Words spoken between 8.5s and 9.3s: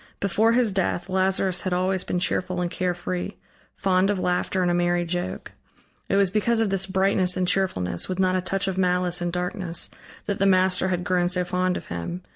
of malice